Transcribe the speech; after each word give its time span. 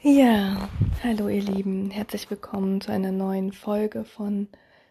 Ja, 0.00 0.70
hallo 1.02 1.26
ihr 1.28 1.42
Lieben, 1.42 1.90
herzlich 1.90 2.30
willkommen 2.30 2.80
zu 2.80 2.92
einer 2.92 3.10
neuen 3.10 3.52
Folge 3.52 4.04
von 4.04 4.46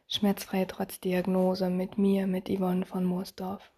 Schmerzfrei 0.09 0.65
trotz 0.65 0.99
Diagnose 0.99 1.69
mit 1.69 1.97
mir, 1.97 2.27
mit 2.27 2.49
Yvonne 2.49 2.85
von 2.85 3.05
Moosdorf. 3.05 3.71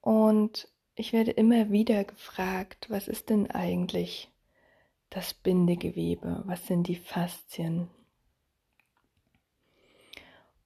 Und 0.00 0.66
ich 0.96 1.12
werde 1.12 1.30
immer 1.30 1.70
wieder 1.70 2.02
gefragt, 2.02 2.86
was 2.88 3.06
ist 3.06 3.30
denn 3.30 3.52
eigentlich 3.52 4.32
das 5.10 5.32
Bindegewebe? 5.32 6.42
Was 6.44 6.66
sind 6.66 6.88
die 6.88 6.96
Faszien? 6.96 7.86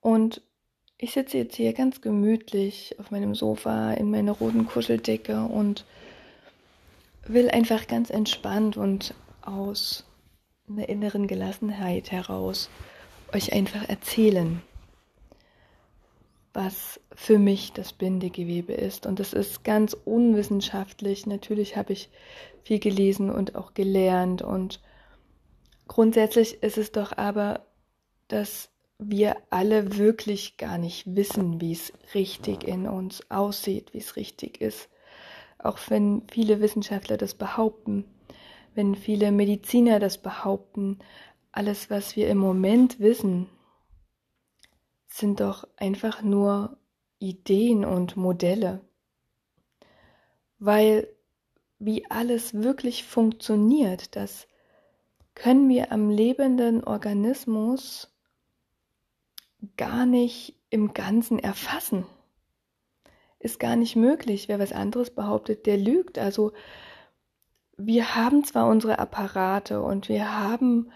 Und 0.01 0.41
ich 0.97 1.13
sitze 1.13 1.37
jetzt 1.37 1.57
hier 1.57 1.75
ganz 1.75 2.01
gemütlich 2.01 2.99
auf 2.99 3.11
meinem 3.11 3.35
Sofa 3.35 3.93
in 3.93 4.11
meiner 4.11 4.33
roten 4.33 4.67
Kuscheldecke 4.67 5.43
und 5.43 5.85
will 7.29 7.51
einfach 7.51 7.87
ganz 7.87 8.11
entspannt 8.11 8.77
und 8.77 9.15
aus 9.43 10.05
einer 10.69 10.89
inneren 10.89 11.27
Gelassenheit 11.27 12.11
heraus 12.11 12.69
euch 13.33 13.53
einfach 13.53 13.89
erzählen, 13.89 14.63
was 16.53 17.01
für 17.15 17.39
mich 17.39 17.73
das 17.73 17.93
Bindegewebe 17.93 18.73
ist. 18.73 19.07
Und 19.07 19.21
das 19.21 19.33
ist 19.33 19.65
ganz 19.65 19.95
unwissenschaftlich. 20.05 21.27
Natürlich 21.27 21.77
habe 21.77 21.93
ich 21.93 22.09
viel 22.63 22.79
gelesen 22.79 23.31
und 23.31 23.55
auch 23.55 23.75
gelernt. 23.75 24.43
Und 24.43 24.81
grundsätzlich 25.87 26.63
ist 26.63 26.79
es 26.79 26.93
doch 26.93 27.17
aber, 27.17 27.67
dass 28.29 28.71
wir 28.99 29.37
alle 29.51 29.99
wirklich 29.99 30.57
gar 30.57 30.79
nicht 30.79 31.15
wissen, 31.15 31.61
wie 31.61 31.73
es 31.73 31.93
richtig 32.15 32.65
in 32.65 32.89
uns 32.89 33.31
aussieht, 33.31 33.93
wie 33.93 33.99
es 33.99 34.17
richtig 34.17 34.61
ist 34.61 34.89
auch 35.67 35.79
wenn 35.89 36.23
viele 36.31 36.61
Wissenschaftler 36.61 37.17
das 37.17 37.35
behaupten, 37.35 38.05
wenn 38.75 38.95
viele 38.95 39.33
Mediziner 39.33 39.99
das 39.99 40.19
behaupten, 40.19 40.99
alles, 41.53 41.91
was 41.91 42.17
wir 42.17 42.29
im 42.29 42.39
Moment 42.39 43.01
wissen, 43.01 43.49
sind 45.07 45.41
doch 45.41 45.67
einfach 45.77 46.23
nur 46.23 46.79
Ideen 47.19 47.85
und 47.85 48.17
Modelle. 48.17 48.83
Weil 50.59 51.09
wie 51.79 52.11
alles 52.11 52.55
wirklich 52.55 53.05
funktioniert, 53.05 54.17
das 54.17 54.47
können 55.35 55.69
wir 55.69 55.93
am 55.93 56.11
lebenden 56.11 56.85
Organismus 56.85 58.15
gar 59.77 60.07
nicht 60.07 60.55
im 60.71 60.93
Ganzen 60.95 61.39
erfassen 61.39 62.07
ist 63.47 63.59
gar 63.59 63.77
nicht 63.77 63.97
möglich. 63.97 64.49
Wer 64.49 64.59
was 64.59 64.73
anderes 64.73 65.11
behauptet, 65.11 65.65
der 65.65 65.79
lügt. 65.79 66.19
Also 66.19 66.53
wir 67.79 68.15
haben 68.15 68.45
zwar 68.45 68.69
unsere 68.69 68.99
Apparate 68.99 69.81
und 69.81 70.09
wir 70.09 70.39
haben 70.39 70.91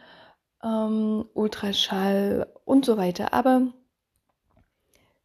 ähm, 0.62 1.24
Ultraschall 1.32 2.52
und 2.64 2.84
so 2.84 2.96
weiter, 2.96 3.32
aber 3.32 3.72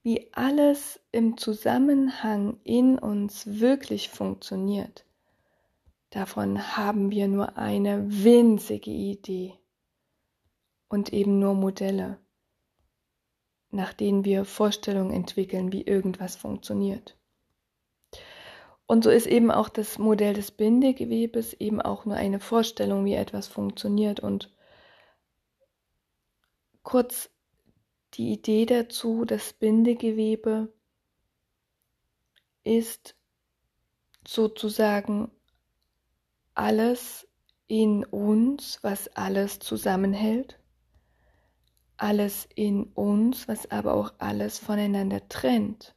wie 0.04 0.30
alles 0.34 1.00
im 1.12 1.38
Zusammenhang 1.38 2.60
in 2.64 3.00
uns 3.00 3.60
wirklich 3.60 4.10
funktioniert, 4.10 5.06
davon 6.12 6.78
haben 6.78 7.10
wir 7.10 7.28
nur 7.28 7.58
eine 7.58 8.06
winzige 8.08 8.92
Idee 8.92 9.56
und 10.90 11.12
eben 11.12 11.40
nur 11.40 11.56
Modelle 11.56 12.20
nach 13.76 13.94
denen 13.94 14.26
wir 14.26 14.46
Vorstellungen 14.46 15.12
entwickeln, 15.12 15.72
wie 15.72 15.84
irgendwas 15.84 16.36
funktioniert. 16.36 17.18
Und 18.88 19.04
so 19.04 19.10
ist 19.10 19.26
eben 19.26 19.52
auch 19.52 19.70
das 19.70 19.98
Modell 19.98 20.34
des 20.34 20.52
Bindegewebes 20.52 21.54
eben 21.54 21.82
auch 21.82 22.06
nur 22.06 22.16
eine 22.16 22.40
Vorstellung, 22.40 23.04
wie 23.06 23.16
etwas 23.16 23.48
funktioniert. 23.48 24.20
Und 24.20 24.54
kurz 26.84 27.30
die 28.14 28.32
Idee 28.32 28.66
dazu, 28.66 29.26
das 29.26 29.54
Bindegewebe 29.54 30.72
ist 32.64 33.16
sozusagen 34.28 35.32
alles 36.54 37.28
in 37.68 38.06
uns, 38.06 38.80
was 38.84 39.08
alles 39.10 39.60
zusammenhält 39.60 40.60
alles 41.98 42.48
in 42.56 42.84
uns, 42.94 43.48
was 43.48 43.72
aber 43.72 43.94
auch 43.94 44.14
alles 44.20 44.60
voneinander 44.60 45.28
trennt. 45.30 45.96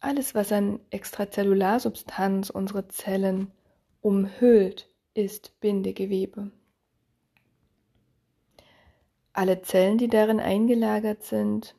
Alles, 0.00 0.34
was 0.34 0.50
an 0.50 0.80
Extrazellularsubstanz 0.90 2.50
unsere 2.50 2.88
Zellen 2.88 3.52
umhüllt, 4.00 4.88
ist 5.14 5.60
Bindegewebe. 5.60 6.50
Alle 9.32 9.62
Zellen, 9.62 9.98
die 9.98 10.08
darin 10.08 10.40
eingelagert 10.40 11.22
sind, 11.22 11.74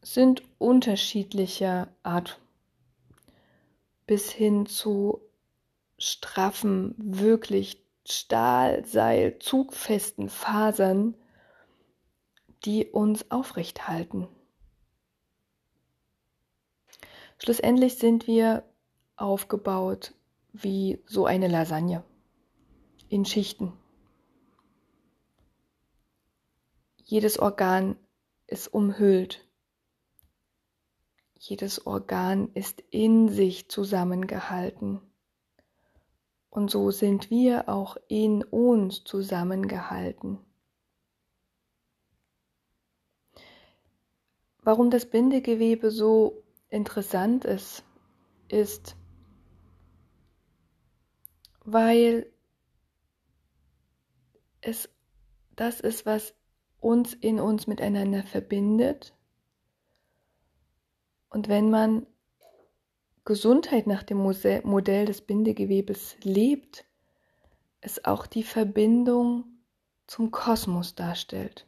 sind 0.00 0.42
unterschiedlicher 0.58 1.88
Art 2.02 2.40
bis 4.06 4.30
hin 4.30 4.66
zu 4.66 5.20
straffen, 5.98 6.94
wirklich 6.98 7.81
Stahlseil 8.04 9.38
zugfesten 9.38 10.28
Fasern, 10.28 11.14
die 12.64 12.86
uns 12.86 13.30
aufrecht 13.30 13.88
halten. 13.88 14.28
Schlussendlich 17.38 17.98
sind 17.98 18.26
wir 18.26 18.64
aufgebaut 19.16 20.14
wie 20.52 21.02
so 21.06 21.26
eine 21.26 21.48
Lasagne 21.48 22.04
in 23.08 23.24
Schichten. 23.24 23.72
Jedes 26.96 27.38
Organ 27.38 27.96
ist 28.46 28.68
umhüllt. 28.68 29.46
Jedes 31.34 31.86
Organ 31.86 32.50
ist 32.54 32.82
in 32.90 33.28
sich 33.28 33.68
zusammengehalten. 33.68 35.00
Und 36.52 36.70
so 36.70 36.90
sind 36.90 37.30
wir 37.30 37.70
auch 37.70 37.96
in 38.08 38.44
uns 38.44 39.04
zusammengehalten. 39.04 40.38
Warum 44.58 44.90
das 44.90 45.06
Bindegewebe 45.08 45.90
so 45.90 46.42
interessant 46.68 47.46
ist, 47.46 47.84
ist, 48.48 48.96
weil 51.64 52.30
es 54.60 54.90
das 55.56 55.80
ist, 55.80 56.04
was 56.04 56.34
uns 56.80 57.14
in 57.14 57.40
uns 57.40 57.66
miteinander 57.66 58.24
verbindet. 58.24 59.16
Und 61.30 61.48
wenn 61.48 61.70
man 61.70 62.06
Gesundheit 63.24 63.86
nach 63.86 64.02
dem 64.02 64.18
Modell 64.18 65.04
des 65.06 65.20
Bindegewebes 65.20 66.16
lebt, 66.22 66.84
es 67.80 68.04
auch 68.04 68.26
die 68.26 68.42
Verbindung 68.42 69.44
zum 70.06 70.30
Kosmos 70.30 70.94
darstellt. 70.94 71.66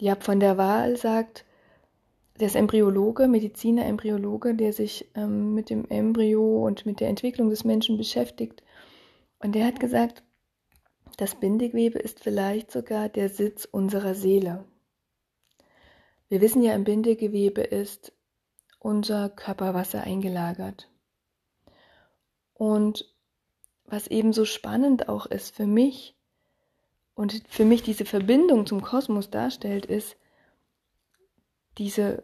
Jab 0.00 0.22
von 0.22 0.38
der 0.38 0.56
Wahl 0.56 0.96
sagt, 0.96 1.44
der 2.38 2.46
ist 2.46 2.54
Embryologe, 2.54 3.26
Mediziner, 3.26 3.84
Embryologe, 3.86 4.54
der 4.54 4.72
sich 4.72 5.10
ähm, 5.16 5.54
mit 5.54 5.70
dem 5.70 5.88
Embryo 5.88 6.64
und 6.64 6.86
mit 6.86 7.00
der 7.00 7.08
Entwicklung 7.08 7.50
des 7.50 7.64
Menschen 7.64 7.96
beschäftigt. 7.96 8.62
Und 9.40 9.56
der 9.56 9.66
hat 9.66 9.80
gesagt, 9.80 10.22
das 11.16 11.34
Bindegewebe 11.34 11.98
ist 11.98 12.20
vielleicht 12.20 12.70
sogar 12.70 13.08
der 13.08 13.28
Sitz 13.28 13.64
unserer 13.64 14.14
Seele. 14.14 14.64
Wir 16.28 16.40
wissen 16.40 16.62
ja, 16.62 16.74
im 16.74 16.84
Bindegewebe 16.84 17.62
ist 17.62 18.12
unser 18.78 19.28
Körperwasser 19.28 20.02
eingelagert. 20.02 20.88
Und 22.54 23.12
was 23.84 24.06
eben 24.06 24.32
so 24.32 24.44
spannend 24.44 25.08
auch 25.08 25.26
ist 25.26 25.54
für 25.54 25.66
mich 25.66 26.14
und 27.14 27.42
für 27.48 27.64
mich 27.64 27.82
diese 27.82 28.04
Verbindung 28.04 28.66
zum 28.66 28.82
Kosmos 28.82 29.30
darstellt, 29.30 29.86
ist 29.86 30.16
diese 31.78 32.22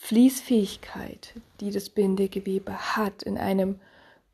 Fließfähigkeit, 0.00 1.34
die 1.60 1.70
das 1.70 1.90
Bindegewebe 1.90 2.96
hat 2.96 3.22
in 3.22 3.36
einem 3.36 3.80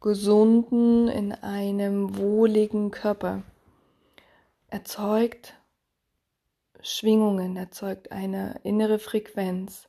gesunden, 0.01 1.09
in 1.09 1.33
einem 1.33 2.17
wohligen 2.17 2.91
Körper, 2.91 3.43
erzeugt 4.69 5.55
Schwingungen, 6.83 7.57
erzeugt 7.57 8.13
eine 8.13 8.61
innere 8.63 8.99
Frequenz, 8.99 9.89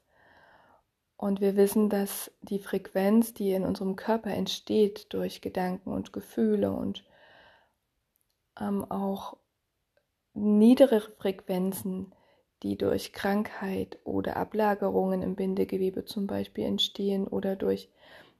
und 1.17 1.41
wir 1.41 1.56
wissen, 1.56 1.89
dass 1.89 2.31
die 2.41 2.59
Frequenz, 2.59 3.33
die 3.33 3.51
in 3.51 3.63
unserem 3.63 3.95
Körper 3.95 4.31
entsteht 4.31 5.13
durch 5.13 5.41
Gedanken 5.41 5.91
und 5.91 6.13
Gefühle 6.13 6.71
und 6.71 7.06
ähm, 8.59 8.83
auch 8.89 9.38
niedere 10.33 11.00
Frequenzen, 11.01 12.13
die 12.63 12.77
durch 12.77 13.13
Krankheit 13.13 14.00
oder 14.03 14.38
Ablagerungen 14.38 15.21
im 15.21 15.35
Bindegewebe 15.35 16.06
zum 16.06 16.27
Beispiel 16.27 16.65
entstehen 16.65 17.27
oder 17.27 17.56
durch 17.56 17.89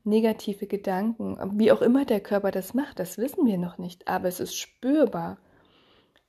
negative 0.04 0.68
Gedanken, 0.68 1.38
wie 1.60 1.72
auch 1.72 1.82
immer 1.82 2.06
der 2.06 2.20
Körper 2.20 2.52
das 2.52 2.74
macht, 2.74 3.00
das 3.00 3.18
wissen 3.18 3.46
wir 3.46 3.58
noch 3.58 3.78
nicht, 3.78 4.08
aber 4.08 4.28
es 4.28 4.40
ist 4.40 4.56
spürbar. 4.56 5.38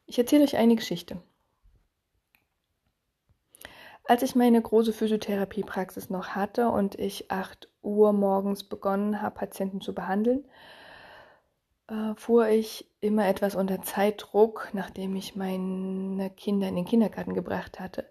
Ich 0.06 0.18
erzähle 0.18 0.44
euch 0.44 0.56
eine 0.56 0.76
Geschichte. 0.76 1.20
Als 4.08 4.22
ich 4.22 4.36
meine 4.36 4.62
große 4.62 4.92
Physiotherapiepraxis 4.92 6.10
noch 6.10 6.28
hatte 6.28 6.68
und 6.68 6.94
ich 6.96 7.30
8 7.32 7.68
Uhr 7.82 8.12
morgens 8.12 8.62
begonnen 8.62 9.20
habe, 9.20 9.34
Patienten 9.34 9.80
zu 9.80 9.94
behandeln, 9.94 10.44
äh, 11.88 12.14
fuhr 12.14 12.46
ich 12.48 12.88
immer 13.00 13.26
etwas 13.26 13.56
unter 13.56 13.82
Zeitdruck, 13.82 14.68
nachdem 14.72 15.16
ich 15.16 15.34
meine 15.34 16.30
Kinder 16.30 16.68
in 16.68 16.76
den 16.76 16.84
Kindergarten 16.84 17.34
gebracht 17.34 17.80
hatte, 17.80 18.06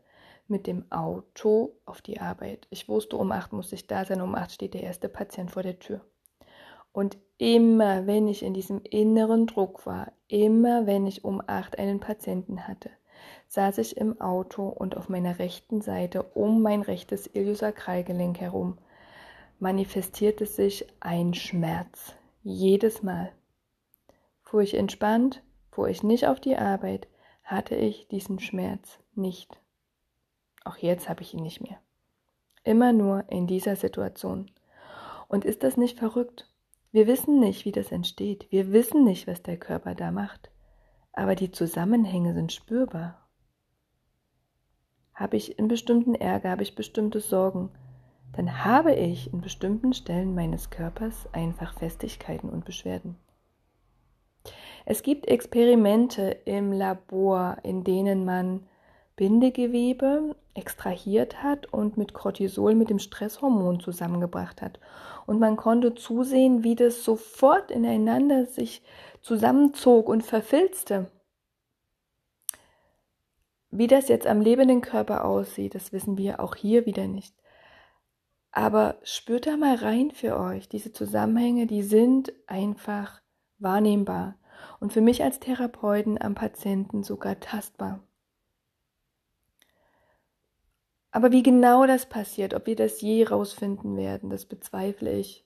mit 0.48 0.68
dem 0.68 0.92
Auto 0.92 1.78
auf 1.86 2.02
die 2.02 2.20
Arbeit. 2.20 2.68
Ich 2.70 2.90
wusste, 2.90 3.16
um 3.16 3.32
8 3.32 3.54
muss 3.54 3.72
ich 3.72 3.88
da 3.88 4.04
sein, 4.04 4.20
um 4.20 4.36
8 4.36 4.52
steht 4.52 4.74
der 4.74 4.84
erste 4.84 5.08
Patient 5.08 5.52
vor 5.52 5.64
der 5.64 5.80
Tür. 5.80 6.02
Und 6.92 7.18
immer, 7.38 8.06
wenn 8.06 8.28
ich 8.28 8.44
in 8.44 8.54
diesem 8.54 8.82
inneren 8.84 9.48
Druck 9.48 9.86
war, 9.86 10.12
immer, 10.28 10.88
wenn 10.88 11.08
ich 11.08 11.24
um 11.24 11.42
8 11.46 11.80
einen 11.80 12.02
Patienten 12.02 12.68
hatte, 12.68 12.90
saß 13.56 13.78
ich 13.78 13.96
im 13.96 14.20
Auto 14.20 14.68
und 14.68 14.98
auf 14.98 15.08
meiner 15.08 15.40
rechten 15.40 15.82
Seite 15.82 16.24
um 16.24 16.62
mein 16.62 16.82
rechtes 16.82 17.26
Iliosakralgelenk 17.34 18.40
herum 18.40 18.78
manifestierte 19.60 20.46
sich 20.46 20.86
ein 21.00 21.34
Schmerz. 21.34 22.14
Jedes 22.44 23.02
Mal. 23.02 23.32
Fuhr 24.42 24.62
ich 24.62 24.74
entspannt, 24.74 25.42
fuhr 25.72 25.88
ich 25.88 26.04
nicht 26.04 26.28
auf 26.28 26.42
die 26.42 26.58
Arbeit, 26.58 27.08
hatte 27.44 27.76
ich 27.76 28.10
diesen 28.10 28.40
Schmerz 28.40 29.00
nicht. 29.16 29.58
Auch 30.66 30.78
jetzt 30.78 31.08
habe 31.08 31.22
ich 31.22 31.34
ihn 31.34 31.44
nicht 31.44 31.62
mehr. 31.62 31.80
Immer 32.66 32.92
nur 32.92 33.24
in 33.30 33.48
dieser 33.48 33.78
Situation. 33.78 34.52
Und 35.30 35.46
ist 35.46 35.64
das 35.64 35.78
nicht 35.78 35.98
verrückt? 35.98 36.52
Wir 36.92 37.08
wissen 37.08 37.40
nicht, 37.40 37.64
wie 37.64 37.72
das 37.72 37.92
entsteht. 37.92 38.48
Wir 38.52 38.74
wissen 38.74 39.06
nicht, 39.06 39.28
was 39.28 39.42
der 39.42 39.58
Körper 39.58 39.96
da 39.96 40.12
macht. 40.12 40.52
Aber 41.14 41.36
die 41.36 41.52
Zusammenhänge 41.52 42.34
sind 42.34 42.52
spürbar. 42.52 43.25
Habe 45.16 45.38
ich 45.38 45.58
in 45.58 45.68
bestimmten 45.68 46.14
Ärger, 46.14 46.52
habe 46.52 46.64
ich 46.64 46.76
bestimmte 46.76 47.22
Sorgen, 47.22 47.70
dann 48.36 48.66
habe 48.66 48.94
ich 48.94 49.32
in 49.32 49.42
bestimmten 49.42 49.94
Stellen 49.94 50.36
meines 50.36 50.70
Körpers 50.70 51.28
einfach 51.32 51.74
Festigkeiten 51.74 52.50
und 52.50 52.66
Beschwerden. 52.66 53.16
Es 54.86 55.02
gibt 55.02 55.28
Experimente 55.28 56.38
im 56.46 56.72
Labor, 56.72 57.58
in 57.64 57.84
denen 57.84 58.26
man 58.26 58.68
Bindegewebe 59.16 60.36
extrahiert 60.54 61.42
hat 61.42 61.72
und 61.72 61.98
mit 61.98 62.14
Cortisol, 62.14 62.76
mit 62.76 62.90
dem 62.90 63.00
Stresshormon 63.00 63.80
zusammengebracht 63.80 64.62
hat. 64.62 64.80
Und 65.26 65.40
man 65.40 65.56
konnte 65.56 65.96
zusehen, 65.96 66.64
wie 66.64 66.76
das 66.76 67.04
sofort 67.04 67.72
ineinander 67.72 68.46
sich 68.46 68.84
zusammenzog 69.22 70.10
und 70.10 70.24
verfilzte. 70.24 71.08
Wie 73.78 73.88
das 73.88 74.08
jetzt 74.08 74.26
am 74.26 74.40
lebenden 74.40 74.80
Körper 74.80 75.26
aussieht, 75.26 75.76
das 75.76 75.92
wissen 75.92 76.18
wir 76.18 76.40
auch 76.40 76.56
hier 76.56 76.86
wieder 76.86 77.08
nicht. 77.08 77.36
Aber 78.52 78.96
spürt 79.04 79.48
da 79.48 79.58
mal 79.58 79.76
rein 79.76 80.12
für 80.12 80.40
euch. 80.40 80.70
Diese 80.70 80.94
Zusammenhänge, 80.94 81.68
die 81.68 81.84
sind 81.84 82.32
einfach 82.48 83.22
wahrnehmbar. 83.60 84.36
Und 84.80 84.94
für 84.94 85.02
mich 85.02 85.24
als 85.24 85.42
Therapeuten 85.42 86.22
am 86.22 86.36
Patienten 86.36 87.04
sogar 87.04 87.42
tastbar. 87.42 88.00
Aber 91.12 91.34
wie 91.34 91.44
genau 91.44 91.86
das 91.86 92.06
passiert, 92.06 92.54
ob 92.54 92.68
wir 92.68 92.78
das 92.78 93.02
je 93.02 93.26
rausfinden 93.26 93.98
werden, 93.98 94.30
das 94.30 94.46
bezweifle 94.46 95.12
ich, 95.18 95.46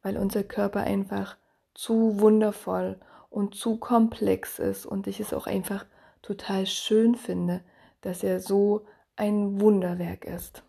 weil 0.00 0.16
unser 0.16 0.42
Körper 0.42 0.80
einfach 0.80 1.36
zu 1.74 2.18
wundervoll 2.18 2.98
und 3.28 3.54
zu 3.54 3.76
komplex 3.76 4.58
ist 4.58 4.86
und 4.86 5.06
ich 5.06 5.20
es 5.20 5.34
auch 5.34 5.46
einfach 5.46 5.84
total 6.28 6.66
schön 6.66 7.14
finde, 7.14 7.62
dass 8.02 8.22
er 8.22 8.38
so 8.40 8.84
ein 9.16 9.62
Wunderwerk 9.62 10.26
ist. 10.26 10.62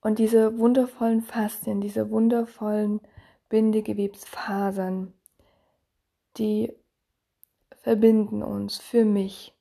Und 0.00 0.20
diese 0.20 0.56
wundervollen 0.58 1.20
Faszien, 1.20 1.80
diese 1.80 2.08
wundervollen 2.10 3.00
Bindegewebsfasern, 3.48 5.12
die 6.36 6.72
verbinden 7.82 8.44
uns 8.44 8.78
für 8.78 9.04
mich 9.04 9.56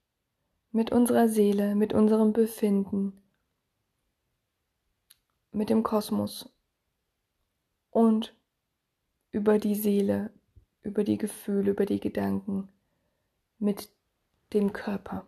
mit 0.72 0.92
unserer 0.92 1.28
Seele, 1.28 1.74
mit 1.74 1.92
unserem 1.92 2.34
Befinden, 2.34 3.20
mit 5.52 5.72
dem 5.72 5.82
Kosmos 5.82 6.54
und 7.90 8.36
über 9.32 9.58
die 9.58 9.76
Seele, 9.76 10.32
über 10.84 11.04
die 11.04 11.18
Gefühle, 11.18 11.72
über 11.72 11.88
die 11.88 12.00
Gedanken 12.00 12.70
mit 13.60 13.90
dem 14.54 14.74
Körper. 14.74 15.26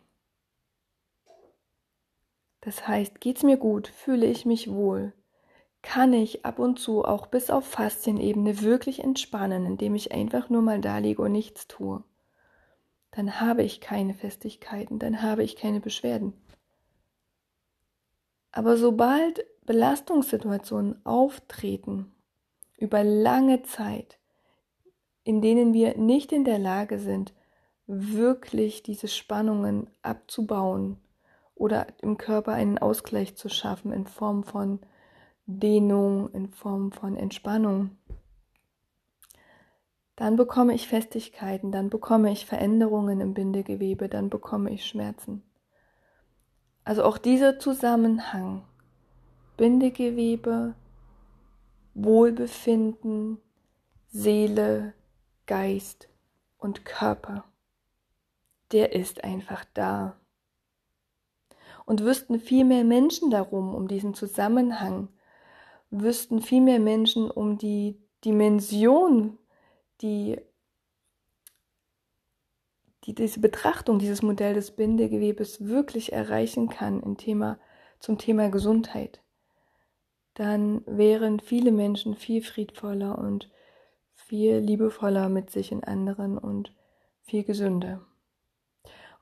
Das 2.62 2.88
heißt, 2.88 3.20
geht's 3.22 3.44
mir 3.44 3.58
gut, 3.58 3.88
fühle 3.88 4.26
ich 4.26 4.46
mich 4.46 4.72
wohl, 4.72 5.14
kann 5.82 6.14
ich 6.14 6.46
ab 6.46 6.60
und 6.60 6.80
zu 6.80 7.04
auch 7.04 7.28
bis 7.28 7.50
auf 7.50 7.68
Faszienebene 7.68 8.62
wirklich 8.62 9.04
entspannen, 9.04 9.66
indem 9.66 9.96
ich 9.96 10.12
einfach 10.12 10.50
nur 10.50 10.62
mal 10.62 10.80
da 10.80 11.00
liege 11.00 11.22
und 11.22 11.32
nichts 11.32 11.68
tue. 11.68 12.04
Dann 13.12 13.42
habe 13.42 13.64
ich 13.64 13.82
keine 13.82 14.14
Festigkeiten, 14.14 15.00
dann 15.00 15.22
habe 15.22 15.44
ich 15.44 15.56
keine 15.56 15.82
Beschwerden. 15.82 16.34
Aber 18.52 18.78
sobald 18.78 19.46
Belastungssituationen 19.66 21.06
auftreten, 21.06 22.12
über 22.78 23.04
lange 23.04 23.64
Zeit, 23.64 24.18
in 25.24 25.42
denen 25.42 25.74
wir 25.74 25.98
nicht 25.98 26.32
in 26.32 26.46
der 26.46 26.60
Lage 26.60 27.00
sind, 27.00 27.34
wirklich 27.92 28.84
diese 28.84 29.10
Spannungen 29.10 29.90
abzubauen 30.02 30.98
oder 31.56 31.88
im 32.02 32.18
Körper 32.18 32.54
einen 32.54 32.78
Ausgleich 32.78 33.36
zu 33.36 33.50
schaffen 33.50 33.92
in 33.92 34.08
Form 34.08 34.44
von 34.44 34.80
Dehnung, 35.46 36.32
in 36.32 36.48
Form 36.50 36.94
von 36.94 37.18
Entspannung. 37.18 37.98
Dann 40.16 40.38
bekomme 40.38 40.74
ich 40.74 40.88
Festigkeiten, 40.88 41.74
dann 41.74 41.90
bekomme 41.90 42.32
ich 42.32 42.46
Veränderungen 42.46 43.20
im 43.20 43.34
Bindegewebe, 43.34 44.08
dann 44.08 44.30
bekomme 44.30 44.72
ich 44.72 44.86
Schmerzen. 44.86 45.44
Also 46.86 47.04
auch 47.04 47.18
dieser 47.18 47.60
Zusammenhang, 47.60 48.64
Bindegewebe, 49.58 50.76
Wohlbefinden, 51.94 53.40
Seele, 54.08 54.94
Geist 55.46 56.08
und 56.58 56.86
Körper 56.86 57.44
der 58.72 58.94
ist 58.94 59.24
einfach 59.24 59.66
da. 59.74 60.20
Und 61.86 62.04
wüssten 62.04 62.40
viel 62.40 62.64
mehr 62.64 62.84
Menschen 62.84 63.32
darum, 63.32 63.76
um 63.76 63.88
diesen 63.88 64.14
Zusammenhang, 64.14 65.10
wüssten 65.90 66.42
viel 66.42 66.62
mehr 66.62 66.80
Menschen 66.80 67.30
um 67.30 67.58
die 67.58 68.00
Dimension, 68.24 69.38
die, 70.02 70.40
die 73.04 73.16
diese 73.16 73.40
Betrachtung, 73.40 74.00
dieses 74.00 74.22
Modell 74.22 74.54
des 74.54 74.72
Bindegewebes 74.72 75.68
wirklich 75.68 76.14
erreichen 76.14 76.70
kann 76.70 77.02
im 77.02 77.18
Thema, 77.18 77.60
zum 78.00 78.18
Thema 78.18 78.50
Gesundheit, 78.50 79.22
dann 80.34 80.84
wären 80.86 81.40
viele 81.40 81.72
Menschen 81.72 82.16
viel 82.16 82.42
friedvoller 82.42 83.18
und 83.18 83.50
viel 84.14 84.58
liebevoller 84.58 85.30
mit 85.30 85.50
sich 85.50 85.72
und 85.72 85.84
anderen 85.84 86.38
und 86.38 86.74
viel 87.22 87.44
gesünder. 87.44 88.06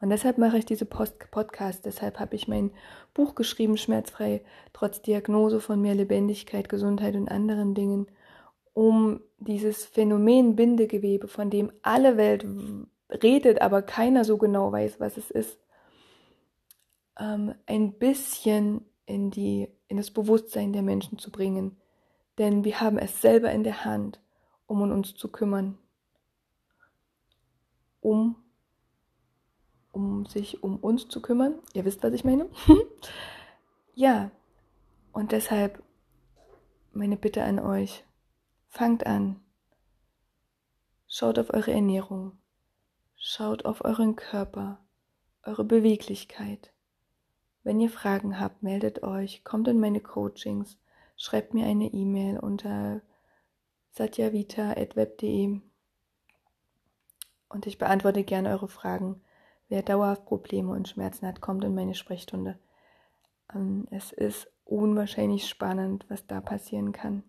Und 0.02 0.10
deshalb 0.10 0.38
mache 0.38 0.58
ich 0.58 0.66
diese 0.66 0.86
Post 0.86 1.30
Podcast, 1.32 1.86
deshalb 1.86 2.20
habe 2.20 2.36
ich 2.36 2.48
mein 2.48 2.72
Buch 3.14 3.36
geschrieben, 3.36 3.78
Schmerzfrei, 3.78 4.42
trotz 4.72 5.02
Diagnose 5.02 5.60
von 5.60 5.82
mehr 5.82 5.96
Lebendigkeit, 5.96 6.70
Gesundheit 6.70 7.16
und 7.16 7.30
anderen 7.30 7.76
Dingen, 7.76 8.08
um 8.74 9.20
dieses 9.40 9.86
Phänomen 9.86 10.56
Bindegewebe, 10.56 11.28
von 11.28 11.50
dem 11.50 11.72
alle 11.82 12.16
Welt 12.16 12.46
redet, 13.10 13.62
aber 13.62 13.82
keiner 13.82 14.24
so 14.24 14.38
genau 14.38 14.72
weiß, 14.72 15.00
was 15.00 15.18
es 15.18 15.32
ist, 15.32 15.60
ähm, 17.20 17.54
ein 17.66 17.94
bisschen 17.94 18.86
in, 19.06 19.32
die, 19.32 19.68
in 19.88 19.98
das 19.98 20.12
Bewusstsein 20.12 20.72
der 20.72 20.84
Menschen 20.84 21.18
zu 21.20 21.32
bringen. 21.32 21.76
Denn 22.38 22.64
wir 22.64 22.80
haben 22.80 22.98
es 22.98 23.22
selber 23.22 23.52
in 23.52 23.66
der 23.66 23.84
Hand, 23.84 24.22
um 24.66 24.82
uns 24.82 25.16
zu 25.16 25.30
kümmern, 25.30 25.78
um 28.00 28.38
um 30.00 30.26
sich 30.26 30.64
um 30.64 30.78
uns 30.78 31.10
zu 31.10 31.22
kümmern. 31.22 31.56
Ihr 31.74 31.84
wisst, 31.84 32.04
was 32.04 32.14
ich 32.14 32.24
meine. 32.24 32.50
ja, 33.96 34.32
und 35.12 35.34
deshalb 35.34 35.84
meine 36.94 37.18
Bitte 37.18 37.44
an 37.44 37.60
euch, 37.60 38.06
fangt 38.70 39.06
an. 39.06 39.42
Schaut 41.08 41.38
auf 41.38 41.54
eure 41.54 41.72
Ernährung. 41.72 42.38
Schaut 43.18 43.66
auf 43.66 43.84
euren 43.84 44.16
Körper, 44.16 44.80
eure 45.44 45.66
Beweglichkeit. 45.66 46.72
Wenn 47.64 47.82
ihr 47.82 47.90
Fragen 47.90 48.40
habt, 48.40 48.64
meldet 48.64 49.04
euch, 49.04 49.44
kommt 49.44 49.68
in 49.68 49.80
meine 49.80 50.00
Coachings, 50.00 50.78
schreibt 51.18 51.54
mir 51.54 51.66
eine 51.66 51.88
E-Mail 51.88 52.40
unter 52.40 53.02
satyavita.web.de 53.92 55.60
und 57.50 57.68
ich 57.68 57.78
beantworte 57.78 58.24
gerne 58.24 58.50
eure 58.50 58.70
Fragen. 58.70 59.22
Wer 59.70 59.84
dauerhaft 59.84 60.26
Probleme 60.26 60.72
und 60.72 60.90
Schmerzen 60.90 61.28
hat, 61.28 61.42
kommt 61.42 61.64
in 61.64 61.76
meine 61.76 61.94
Sprechstunde. 61.94 62.60
Ähm, 63.54 63.88
es 63.92 64.12
ist 64.12 64.52
unwahrscheinlich 64.66 65.48
spannend, 65.48 66.06
was 66.10 66.26
da 66.26 66.42
passieren 66.42 66.92
kann, 66.92 67.24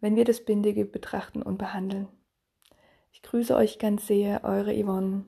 wenn 0.00 0.16
wir 0.16 0.24
das 0.24 0.44
Bindige 0.44 0.86
betrachten 0.86 1.42
und 1.42 1.58
behandeln. 1.58 2.08
Ich 3.12 3.22
grüße 3.22 3.54
euch 3.54 3.78
ganz 3.78 4.06
sehr, 4.06 4.44
eure 4.44 4.72
Yvonne. 4.72 5.26